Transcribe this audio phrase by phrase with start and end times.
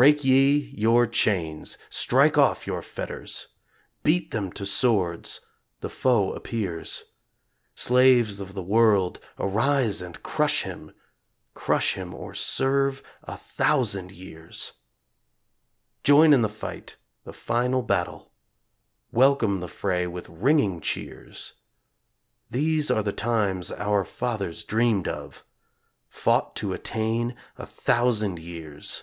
[0.00, 3.48] Break ye your chains, strike off your fetters;
[4.04, 5.40] Beat them to swords,
[5.80, 7.06] the Foe appears.
[7.74, 10.92] Slaves of the world arise and crush him
[11.54, 14.74] Crush him or serve a thousand years.
[16.04, 18.30] Join in the fight the Final Battle,
[19.10, 21.54] Welcome the fray with ringing cheers.
[22.48, 25.44] These are the times our fathers dreamed of,
[26.08, 29.02] Fought to attain a thousand years.